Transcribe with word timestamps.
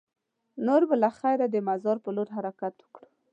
نور 0.65 0.81
به 0.89 0.95
له 1.03 1.09
خیره 1.17 1.45
د 1.49 1.55
مزار 1.67 1.97
په 2.03 2.09
لور 2.15 2.27
حرکت 2.35 2.73
وکړو. 2.79 3.07